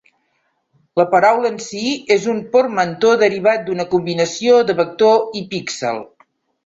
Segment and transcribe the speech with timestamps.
[0.99, 1.83] La paraula en si
[2.15, 6.01] és un portmanteau derivat d'una combinació de "vector" i "píxel".